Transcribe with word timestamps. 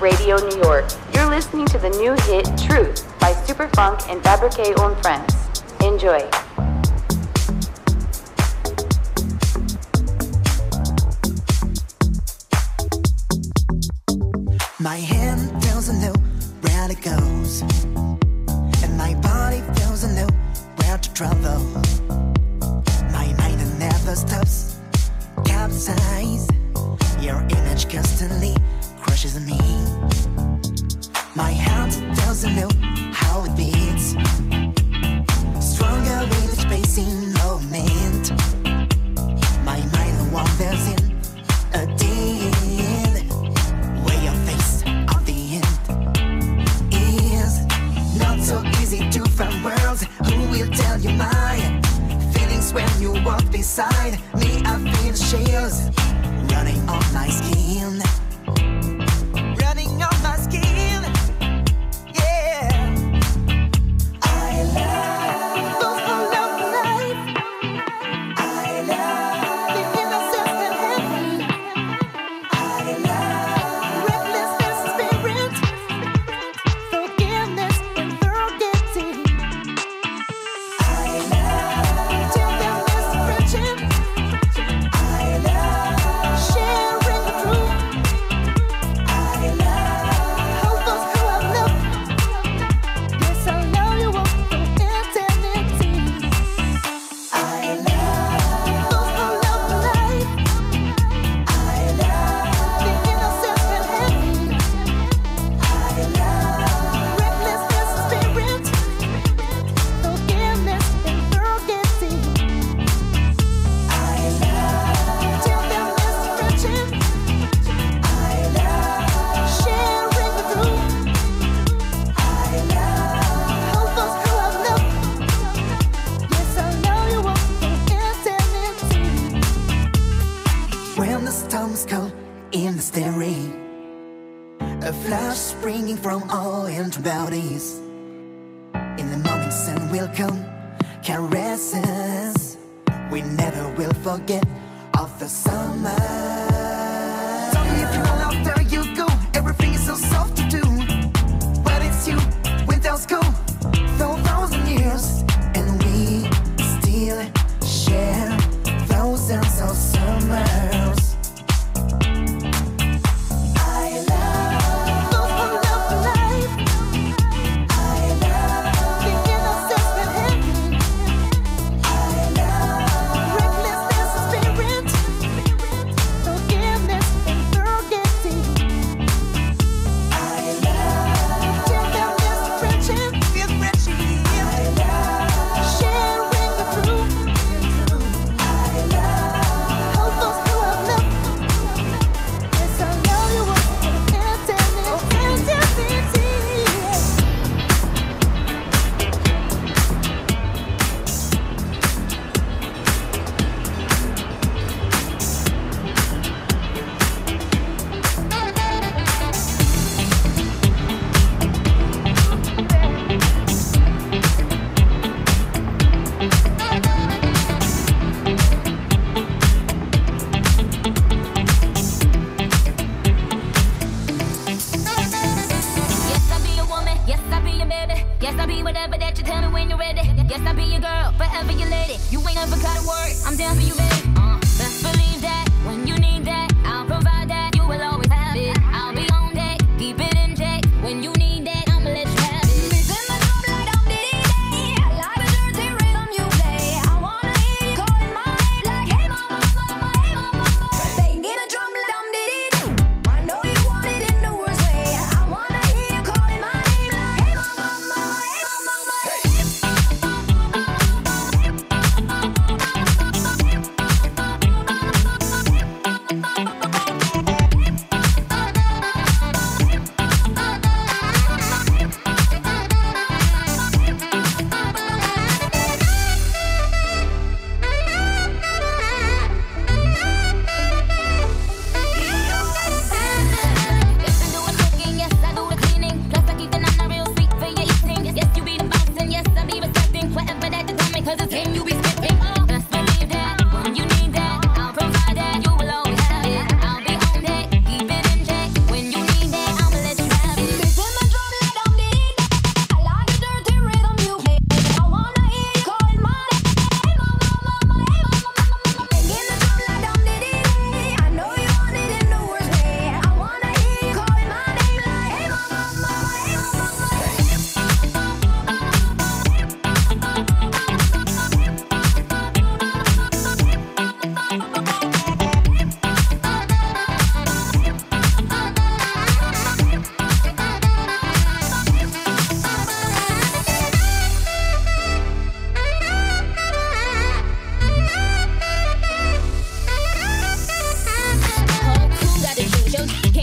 Radio 0.00 0.36
New 0.36 0.58
York. 0.58 0.84
You're 1.14 1.28
listening 1.30 1.66
to 1.66 1.78
the 1.78 1.90
new 1.90 2.12
hit 2.24 2.46
Truth 2.58 3.18
by 3.18 3.32
Superfunk 3.32 4.08
and 4.10 4.22
Fabrique 4.22 4.78
on 4.78 4.94
friends. 5.02 5.34
Enjoy. 5.80 6.45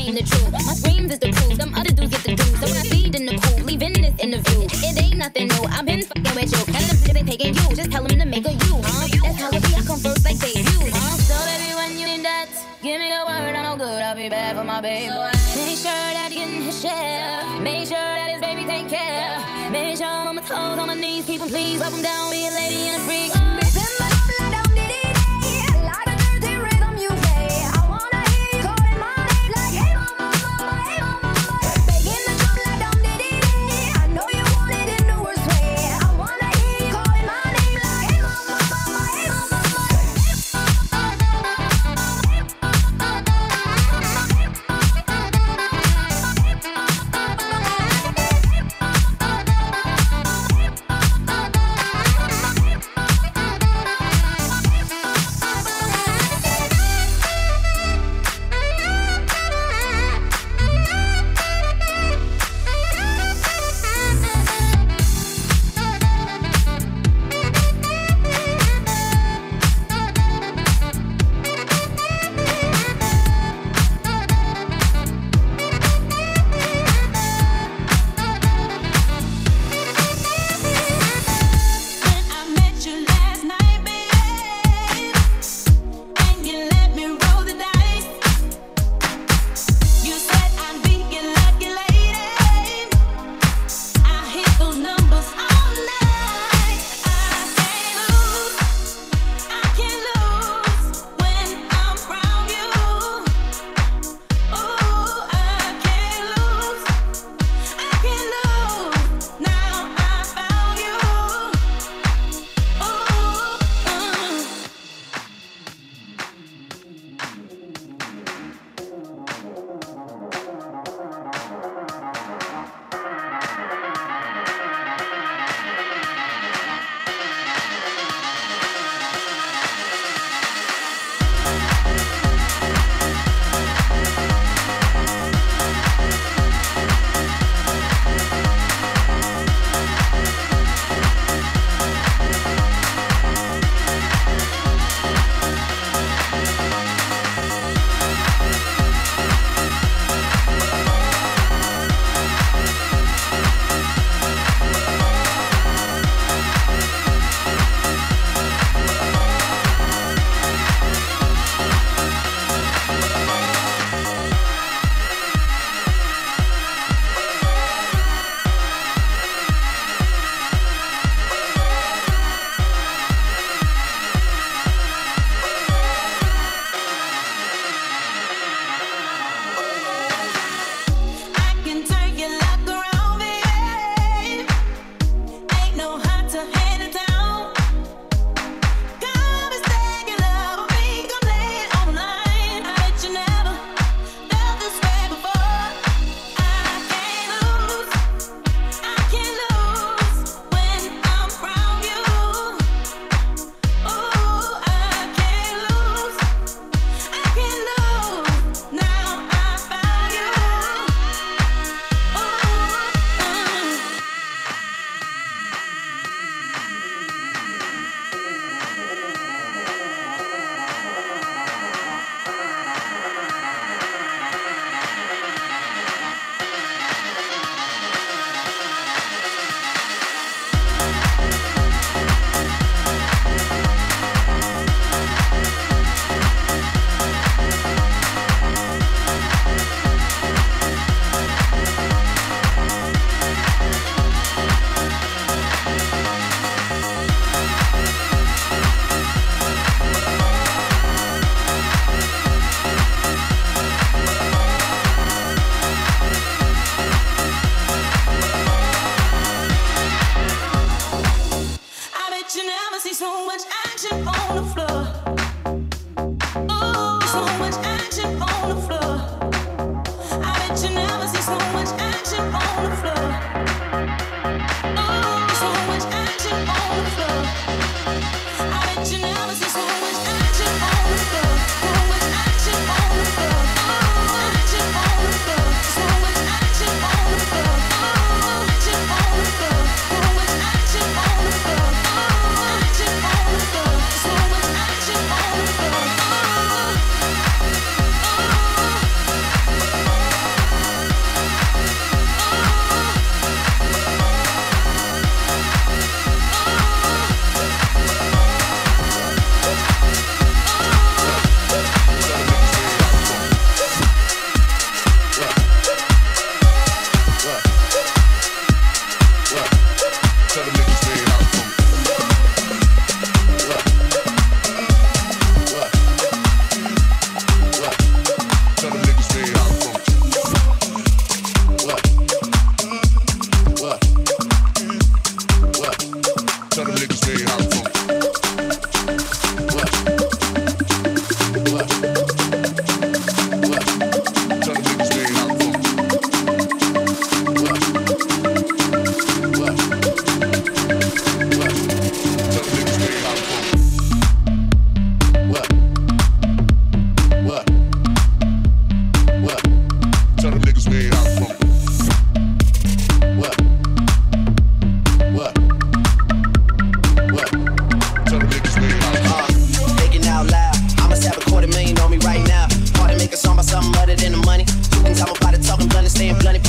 ain't 0.04 0.18
the 0.20 0.24
truth. 0.24 0.52
My 0.52 0.74
screams 0.76 1.12
is 1.12 1.20
the 1.20 1.32
proof. 1.32 1.54
Some 1.60 1.74
other 1.74 1.92
dudes 1.92 2.12
get 2.12 2.24
the 2.24 2.36
dudes. 2.36 2.60
So 2.60 2.68
I 2.68 2.84
feed 2.92 3.16
in 3.16 3.26
the 3.26 3.36
pool, 3.40 3.64
leaving 3.64 3.94
this 3.94 4.16
interview. 4.20 4.68
It 4.68 5.02
ain't 5.02 5.18
nothing 5.18 5.48
new. 5.48 5.64
I've 5.72 5.86
been 5.86 6.04
fucking 6.04 6.36
with 6.36 6.52
you. 6.52 6.62
And 6.76 6.84
the 6.90 6.96
bitch 7.02 7.18
ain't 7.18 7.28
taking 7.30 7.54
you. 7.56 7.68
Just 7.76 7.92
tell 7.92 8.04
them 8.04 8.20
to 8.20 8.26
make 8.26 8.46
a 8.46 8.54
you. 8.54 8.76
Huh? 8.84 9.08
That's 9.24 9.40
how 9.40 9.50
it 9.50 9.64
be. 9.64 9.72
I 9.76 9.82
come 9.88 10.00
first 10.00 10.26
like 10.26 10.38
they 10.38 10.60
you, 10.60 10.80
Huh? 10.92 11.18
So 11.28 11.36
baby, 11.48 11.70
when 11.76 11.92
you 12.00 12.06
need 12.06 12.26
that, 12.26 12.50
give 12.82 13.00
me 13.00 13.08
the 13.10 13.24
word. 13.24 13.56
I 13.56 13.62
know 13.64 13.78
good. 13.78 14.02
I'll 14.02 14.16
be 14.16 14.30
bad 14.30 14.56
for 14.58 14.64
my 14.64 14.82
baby. 14.82 15.08
So 15.08 15.20
make 15.56 15.78
sure 15.80 16.08
that 16.18 16.30
he 16.32 16.38
getting 16.40 16.62
his 16.64 16.82
share. 16.82 17.62
Make 17.62 17.88
sure 17.88 18.10
that 18.20 18.30
his 18.34 18.42
baby 18.42 18.64
take 18.66 18.90
care. 18.90 19.40
Make 19.72 19.98
sure 19.98 20.08
I'm 20.08 20.28
on 20.28 20.36
my 20.36 20.42
toes, 20.44 20.78
on 20.80 20.88
my 20.88 20.96
knees, 20.96 21.26
keep 21.26 21.42
him 21.42 21.50
pleased. 21.50 21.82
Rub 21.82 21.94
him 21.94 22.02
down, 22.02 22.32
be 22.32 22.48
a 22.48 22.52
lady 22.52 22.90
and 22.90 23.02
a 23.02 23.06
freak. 23.06 23.63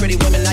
pretty 0.04 0.22
women 0.22 0.43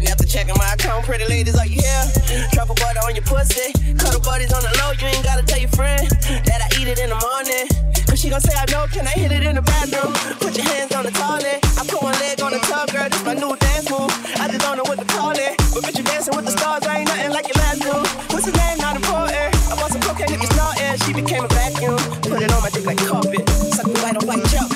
flirting 0.00 0.08
after 0.08 0.26
checking 0.26 0.54
my 0.56 0.72
account. 0.72 1.04
Pretty 1.04 1.26
ladies, 1.26 1.56
are 1.58 1.66
you 1.66 1.80
here? 1.80 2.48
Trouble 2.52 2.74
butter 2.74 3.00
on 3.04 3.14
your 3.14 3.24
pussy. 3.24 3.72
Cuddle 3.94 4.20
buddies 4.20 4.52
on 4.52 4.62
the 4.62 4.72
low. 4.80 4.92
You 4.92 5.06
ain't 5.06 5.24
gotta 5.24 5.44
tell 5.44 5.58
your 5.58 5.70
friend 5.70 6.08
that 6.44 6.60
I 6.62 6.68
eat 6.80 6.88
it 6.88 6.98
in 6.98 7.10
the 7.10 7.20
morning. 7.20 7.66
Cause 8.06 8.20
she 8.20 8.30
gon' 8.30 8.40
say 8.40 8.54
I 8.56 8.64
know. 8.70 8.86
Can 8.88 9.06
I 9.06 9.12
hit 9.12 9.32
it 9.32 9.44
in 9.44 9.56
the 9.56 9.62
bathroom? 9.62 10.12
Put 10.40 10.56
your 10.56 10.66
hands 10.66 10.92
on 10.94 11.04
the 11.04 11.12
toilet. 11.12 11.60
I 11.78 11.84
put 11.86 12.02
one 12.02 12.16
leg 12.20 12.40
on 12.40 12.52
the 12.52 12.60
tub, 12.60 12.90
girl. 12.90 13.08
This 13.08 13.24
my 13.24 13.34
new 13.34 13.54
dance 13.56 13.90
move. 13.90 14.10
I 14.40 14.48
just 14.48 14.60
don't 14.60 14.76
know 14.76 14.86
what 14.88 14.98
to 14.98 15.06
call 15.06 15.32
it. 15.32 15.56
But 15.72 15.84
bitch, 15.84 15.98
you 15.98 16.04
dancing 16.04 16.34
with 16.36 16.46
the 16.46 16.52
stars. 16.52 16.86
I 16.86 17.00
ain't 17.00 17.08
nothing 17.08 17.32
like 17.32 17.46
your 17.48 17.58
last 17.62 17.80
move. 17.84 18.06
What's 18.32 18.46
his 18.46 18.56
name? 18.56 18.78
Not 18.78 18.96
important. 18.96 19.50
I 19.70 19.74
bought 19.76 19.92
some 19.92 20.02
cocaine, 20.02 20.32
niggas 20.32 20.56
not 20.56 20.80
air. 20.80 20.96
She 21.04 21.12
became 21.12 21.44
a 21.44 21.48
vacuum. 21.48 21.98
Put 22.24 22.42
it 22.42 22.50
on 22.52 22.62
my 22.62 22.70
dick 22.70 22.86
like 22.86 22.98
carpet. 23.04 23.44
Suck 23.76 23.86
me 23.86 23.94
right 24.02 24.16
on 24.16 24.26
white 24.26 24.44
chalk. 24.50 24.70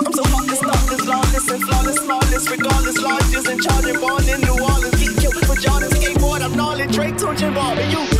I'm 0.00 0.12
so 0.12 0.24
heartless, 0.24 0.60
thoughtless, 0.60 1.04
lawless, 1.06 1.46
and 1.50 1.62
flawless, 1.62 1.98
flawless, 1.98 2.44
regardless, 2.50 2.98
largest 2.98 3.46
and 3.46 3.62
charging, 3.62 4.00
born 4.00 4.24
in 4.26 4.49
watching 7.40 7.54
Barbie. 7.54 7.84
You. 7.90 8.19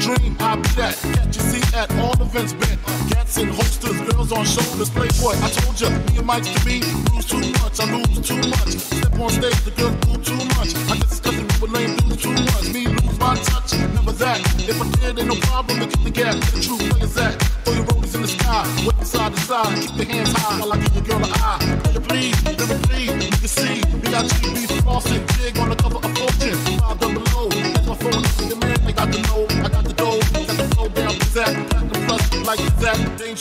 dream. 0.00 0.36
I 0.40 0.56
that. 0.76 0.96
Your 1.04 1.44
seat 1.44 1.76
at 1.76 1.92
all 2.00 2.16
events 2.20 2.52
bent. 2.54 2.80
Gats 3.10 3.36
and 3.36 3.50
holsters, 3.50 4.00
girls 4.08 4.32
on 4.32 4.44
shoulders. 4.44 4.90
play 4.90 5.08
Playboy, 5.08 5.36
I 5.44 5.48
told 5.50 5.80
ya, 5.80 5.90
me 5.90 6.18
and 6.18 6.26
Mike's 6.26 6.48
to 6.48 6.64
be. 6.64 6.80
Lose 7.12 7.26
too 7.26 7.44
much, 7.60 7.78
I 7.78 7.84
lose 7.92 8.20
too 8.26 8.40
much. 8.48 8.72
Step 8.80 9.20
on 9.20 9.30
stage, 9.30 9.60
the 9.68 9.72
girls 9.76 9.96
do 10.00 10.12
too 10.24 10.40
much. 10.56 10.70
I 10.90 10.96
guess 10.96 11.12
it's 11.12 11.20
cause 11.20 11.36
the 11.36 11.44
with 11.60 11.70
lame 11.70 11.96
dudes 11.96 12.22
too 12.22 12.32
much. 12.32 12.66
Me 12.72 12.88
lose 12.88 13.18
my 13.20 13.34
touch, 13.36 13.72
never 13.94 14.12
that. 14.12 14.40
If 14.68 14.80
I 14.80 14.86
did, 14.98 15.18
ain't 15.18 15.28
no 15.28 15.36
problem 15.46 15.80
to 15.80 15.86
get 15.86 16.02
the 16.04 16.10
gap. 16.10 16.34
Get 16.34 16.52
the 16.56 16.60
true 16.60 16.78
players 16.78 17.16
at. 17.16 17.34
Throw 17.64 17.74
your 17.74 17.84
rollers 17.84 18.14
in 18.14 18.22
the 18.22 18.28
sky, 18.28 18.64
wave 18.86 19.06
side 19.06 19.34
to 19.34 19.40
side. 19.40 19.76
Keep 19.82 19.96
your 19.96 20.06
hands 20.16 20.32
high 20.32 20.58
while 20.60 20.72
I 20.72 20.89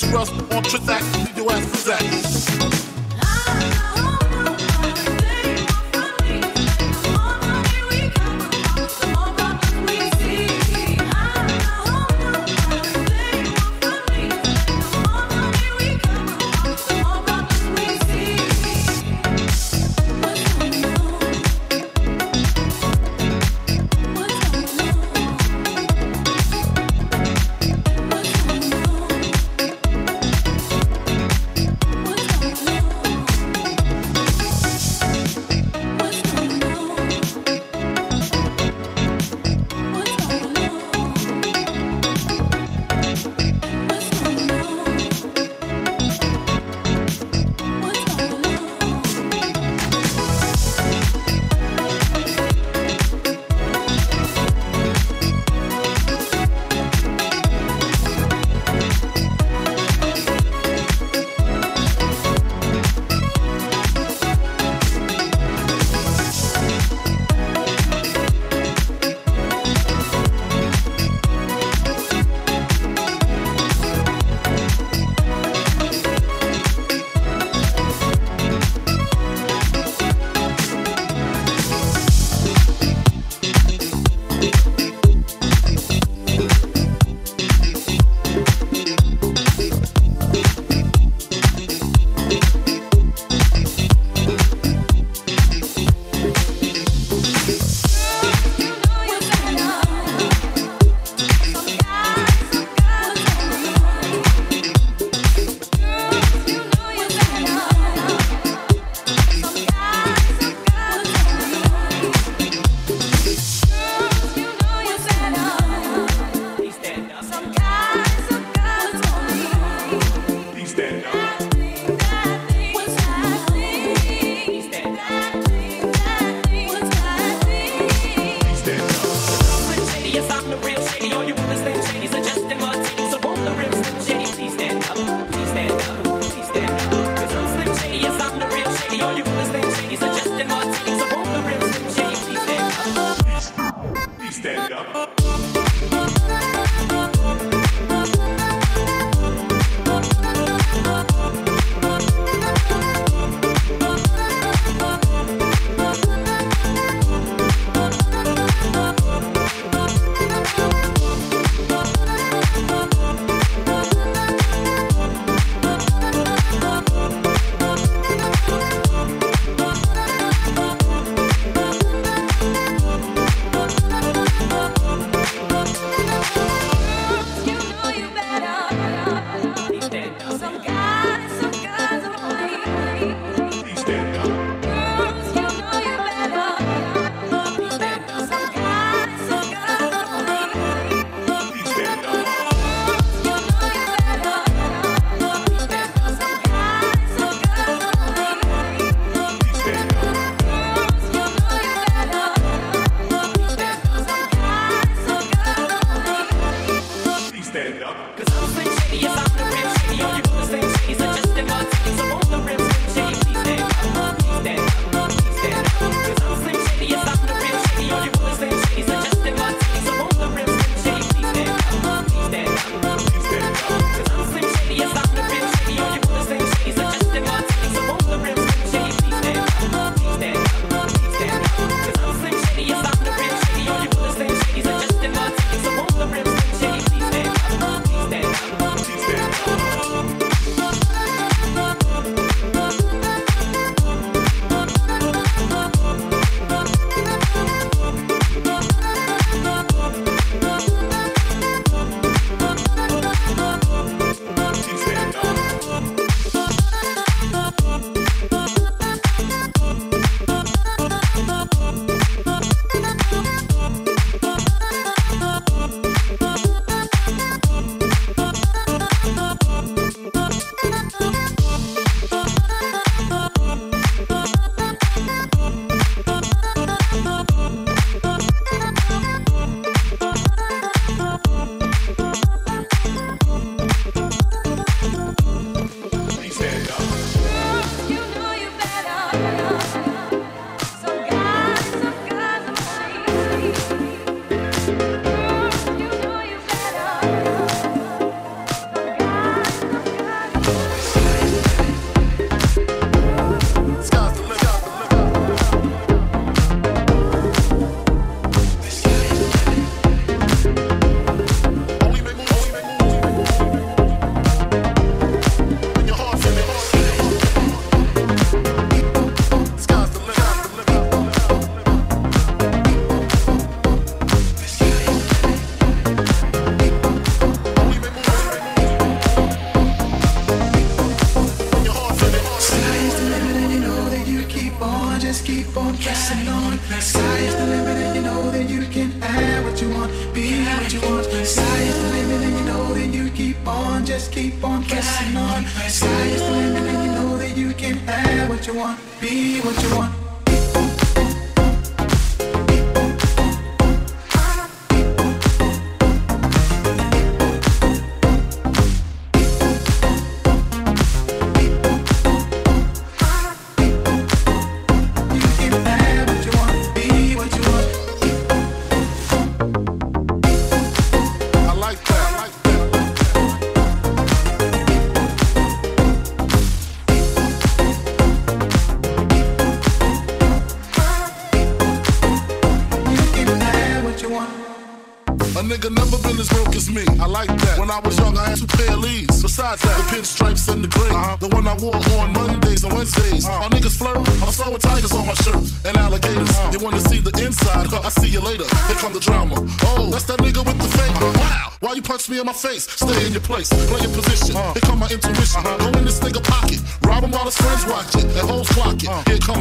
Dangerous 0.09 0.31
on 0.31 0.63
leave 1.17 1.37
your 1.37 1.51
ass 1.51 1.65
for 1.65 1.77
Zach. 1.77 2.38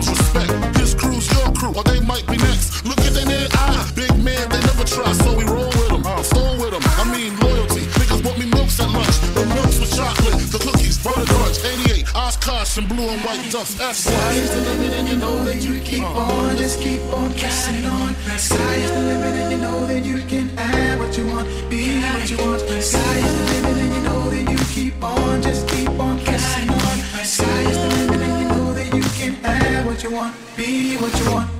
respect. 0.06 0.68
Crew's 0.98 1.30
your 1.30 1.52
crew, 1.52 1.72
or 1.74 1.84
they 1.84 2.00
might 2.00 2.26
be 2.26 2.36
next. 2.36 2.84
Look 2.84 2.98
at 2.98 3.14
their 3.14 3.26
man, 4.18 4.48
they 4.50 4.60
never 4.60 4.84
try, 4.84 5.12
so 5.12 5.36
we 5.36 5.44
roll 5.44 5.70
with 5.78 5.88
them. 5.88 6.02
With 6.02 6.72
them. 6.74 6.82
I 6.98 7.04
mean 7.14 7.38
loyalty. 7.38 7.86
Niggas 7.98 8.22
me 8.38 8.46
at 8.80 8.90
lunch. 8.90 9.16
The 9.34 9.46
milks 9.54 9.78
with 9.78 9.94
chocolate, 9.94 10.38
the 10.50 10.58
cookies, 10.58 10.98
88, 11.64 12.06
blue 12.88 13.08
and 13.08 13.20
white. 13.22 13.50
That's 13.50 13.98
Sky 13.98 14.32
is 14.32 14.50
the 14.50 14.60
limit, 14.60 14.92
and 14.98 15.08
you 15.08 15.16
know 15.16 15.44
that 15.44 15.62
you 15.62 15.80
keep 15.80 16.02
uh-huh. 16.02 16.48
on. 16.48 16.56
Just 16.56 16.80
keep 16.80 17.02
on 17.12 17.32
casting 17.34 17.84
on. 17.84 18.14
Sky 18.38 18.74
is 18.74 18.90
the 18.90 19.00
limit, 19.00 19.34
and 19.40 19.52
you 19.52 19.58
know 19.58 19.86
that 19.86 20.04
you 20.04 20.18
can 20.26 20.48
have 20.56 20.98
what 20.98 21.16
you 21.16 21.26
want, 21.26 21.46
be 21.70 22.00
what 22.00 22.30
you 22.30 22.38
want. 22.38 22.60
Sky 22.82 23.18
is 23.26 23.34
the 23.38 23.44
limit, 23.52 23.76
and 23.84 23.94
you 23.94 24.02
know 24.02 24.30
that 24.30 24.50
you 24.50 24.58
keep 24.74 25.02
on. 25.02 25.42
Just 25.42 25.68
keep 25.68 25.90
on 25.90 26.18
casting 26.24 26.70
on. 26.70 26.77
what 29.88 30.02
you 30.02 30.10
want, 30.10 30.36
be 30.54 30.98
what 30.98 31.18
you 31.18 31.30
want. 31.32 31.57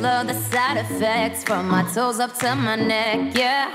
Love 0.00 0.28
the 0.28 0.34
side 0.34 0.76
effects 0.76 1.42
from 1.42 1.68
my 1.68 1.82
toes 1.92 2.20
up 2.20 2.32
to 2.38 2.54
my 2.54 2.76
neck, 2.76 3.36
yeah. 3.36 3.68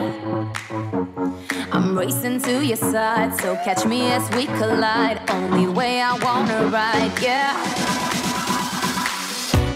I'm 1.71 1.97
racing 1.97 2.41
to 2.43 2.65
your 2.65 2.77
side, 2.77 3.36
so 3.41 3.55
catch 3.57 3.86
me 3.86 4.12
as 4.12 4.29
we 4.36 4.45
collide. 4.45 5.19
Only 5.29 5.67
way 5.67 6.01
I 6.01 6.13
wanna 6.19 6.67
ride, 6.67 7.12
yeah. 7.21 7.53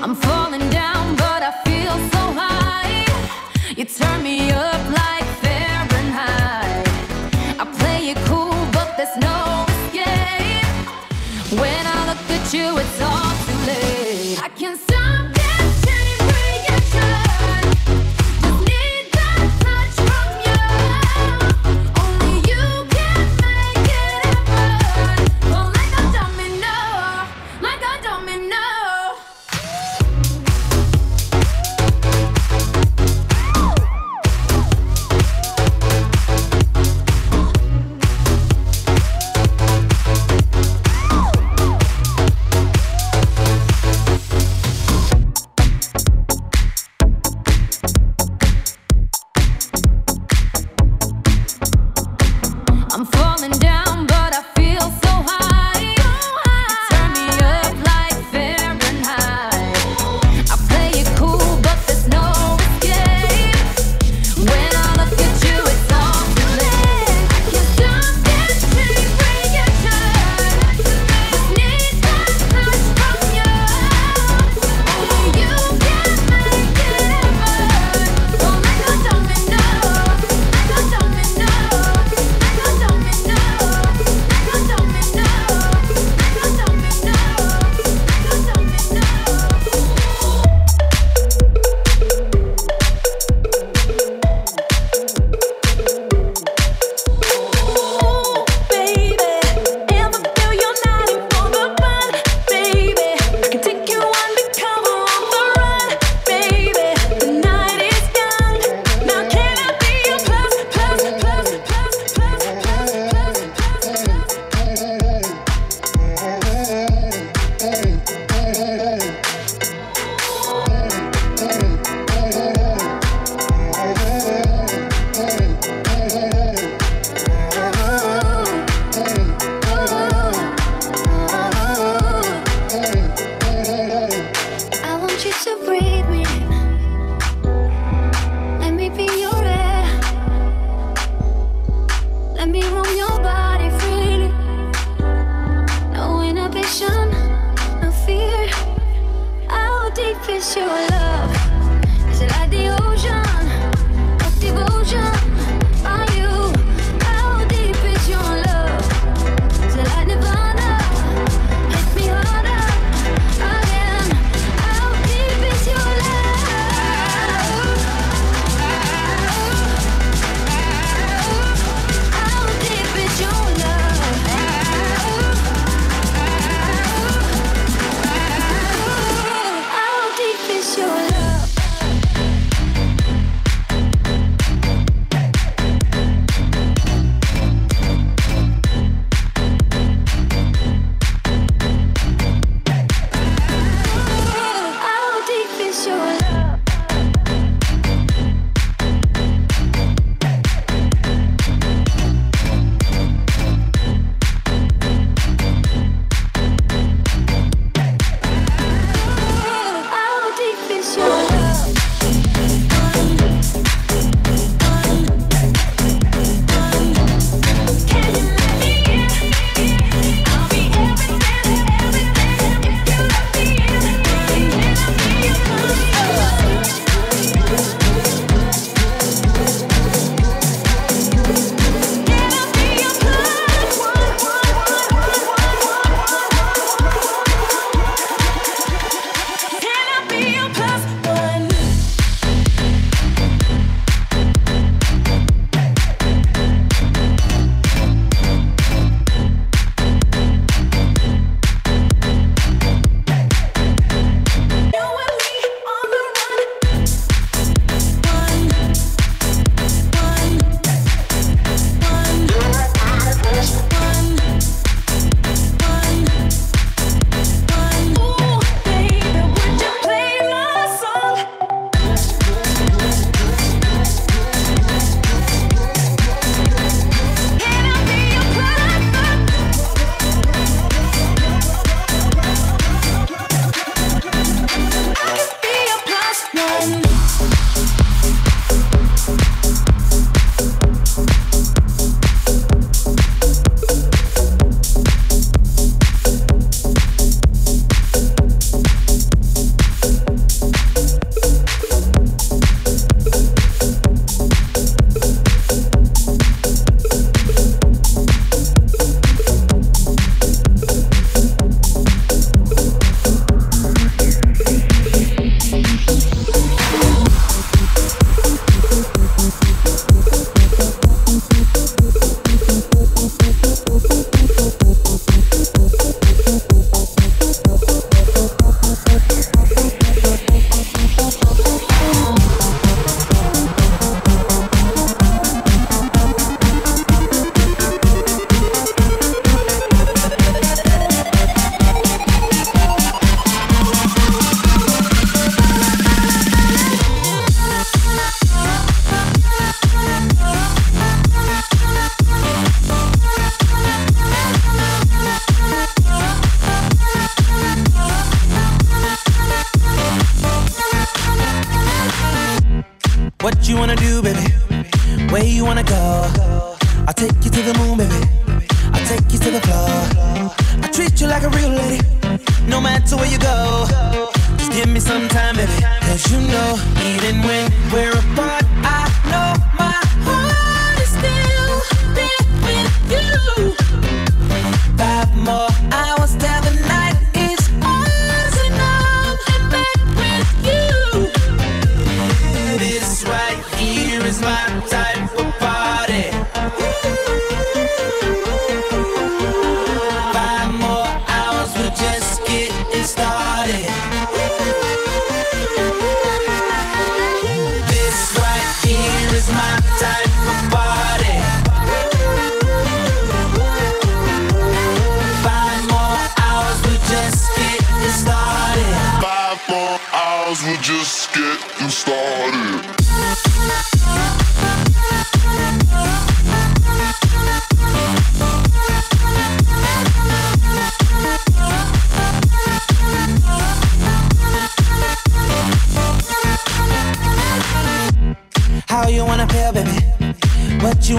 I'm 0.02 0.16
falling 0.16 0.70
down, 0.70 1.16
but 1.16 1.42
I 1.44 1.52
feel 1.66 1.96
so 2.14 2.24
high. 2.42 3.06
You 3.76 3.86
turn 3.86 4.24
me 4.24 4.52
up 4.52 4.84
like 5.02 5.28
Fahrenheit. 5.44 6.88
I 7.60 7.66
play 7.80 8.12
it 8.12 8.18
cool, 8.30 8.58
but 8.72 8.96
there's 8.96 9.18
no 9.18 9.66
escape. 9.74 10.66
When 11.60 11.84
I 11.86 12.00
look 12.10 12.30
at 12.38 12.54
you, 12.54 12.78
it's 12.78 13.02
all 13.02 13.34
too 13.46 13.60
late. 13.68 14.40
I 14.44 14.50
can't 14.50 14.80
stop 14.80 15.27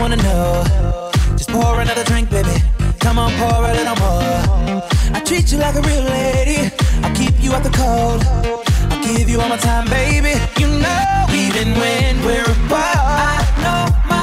wanna 0.08 0.22
know. 0.22 1.10
Just 1.36 1.50
pour 1.50 1.80
another 1.80 2.04
drink, 2.04 2.30
baby. 2.30 2.62
Come 2.98 3.18
on, 3.18 3.30
pour 3.32 3.64
a 3.64 3.74
little 3.74 3.96
more. 3.96 4.82
I 5.12 5.20
treat 5.24 5.52
you 5.52 5.58
like 5.58 5.74
a 5.74 5.82
real 5.82 6.02
lady. 6.02 6.72
I 7.02 7.12
keep 7.14 7.34
you 7.42 7.52
out 7.52 7.62
the 7.62 7.70
cold. 7.70 8.22
I 8.90 8.96
give 9.02 9.28
you 9.28 9.40
all 9.40 9.48
my 9.48 9.58
time, 9.58 9.86
baby. 9.88 10.34
You 10.58 10.68
know, 10.68 11.26
even 11.32 11.74
when 11.80 12.24
we're 12.24 12.50
apart, 12.56 12.96
I 12.96 13.44
know 13.62 13.84
my 14.08 14.17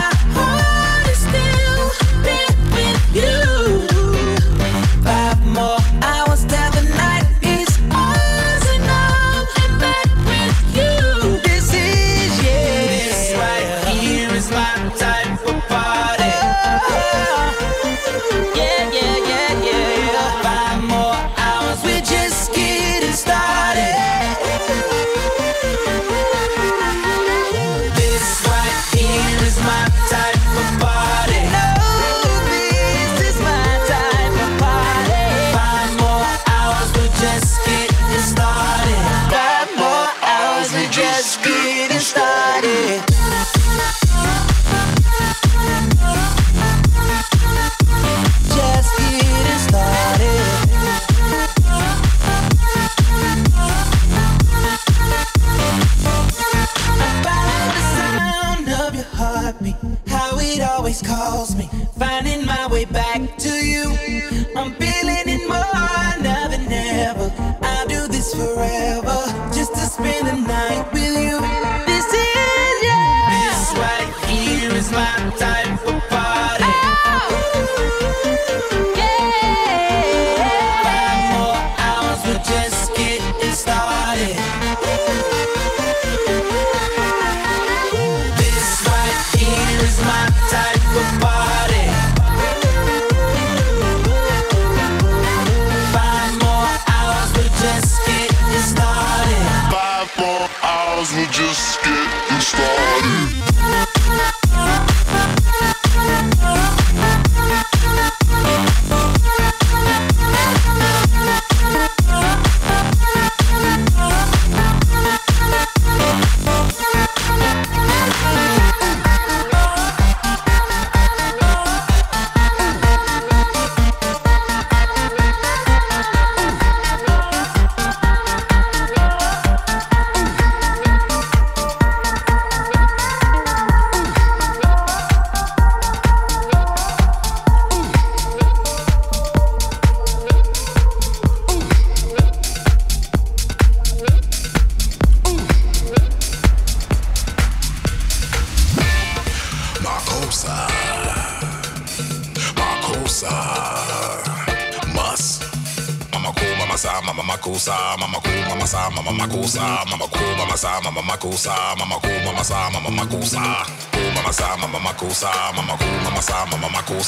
mama 165.24 165.78
cool, 165.78 166.04
mama 166.04 166.22
sa, 166.22 166.46
mama 166.46 166.68
mama 166.68 166.82
cool, 166.84 167.02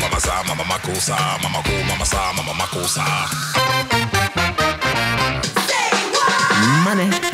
mama 0.00 0.18
sa, 0.18 0.42
mama 0.42 0.64
mama 0.64 0.78
cool, 1.62 1.84
mama 1.86 2.04
sa, 2.04 2.32
mama. 2.32 2.52
Money. 6.84 7.31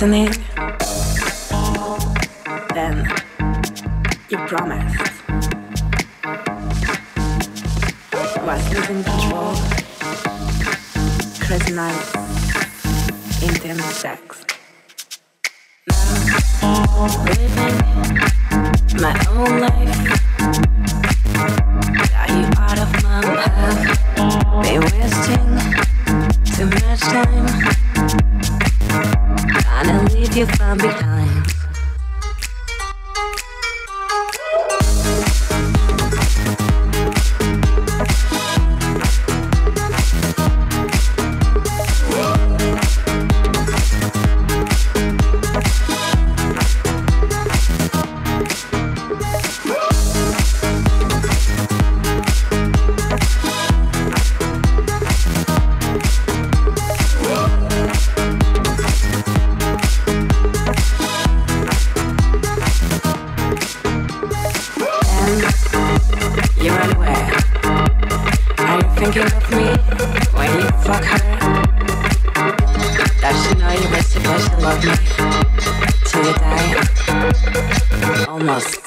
listening, 0.00 0.30
then 2.72 3.04
you 4.28 4.38
promise. 4.46 4.94
Was 8.46 8.62
losing 8.72 9.02
control, 9.02 9.54
crazy 11.40 11.74
nights, 11.74 12.14
intense 13.42 13.84
sex. 13.96 14.44
Now, 16.62 17.37
die? 76.32 78.26
Almost. 78.28 78.80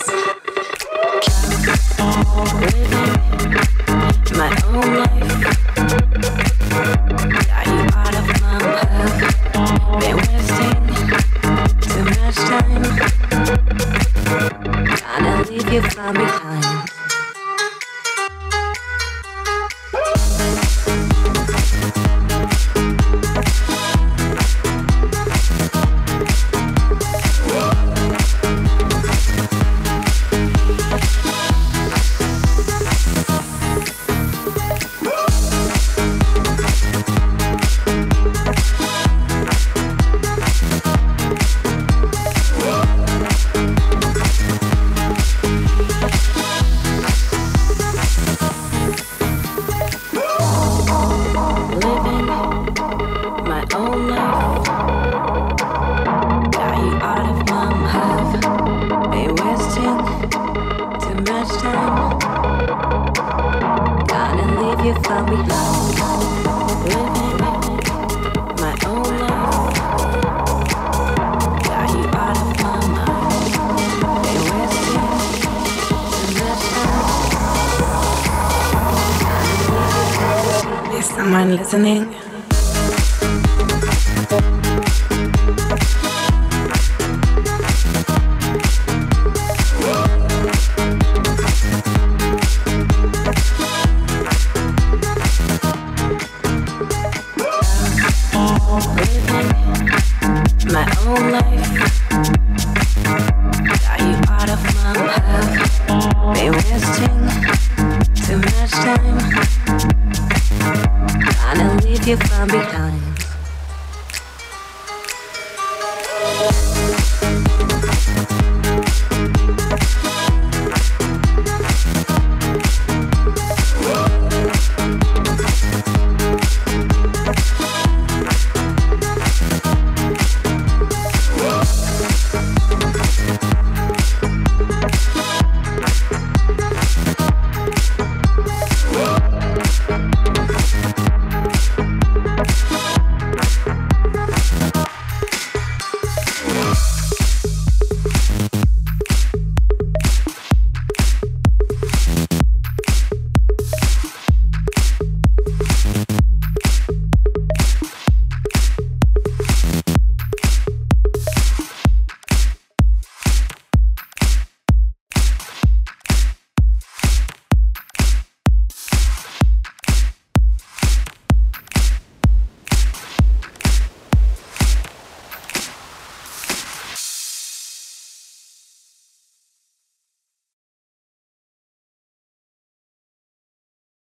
Life. 101.50 101.71